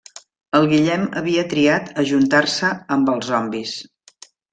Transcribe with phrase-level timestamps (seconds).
[0.59, 3.75] El Guillem havia triat ajuntar-se amb els zombis.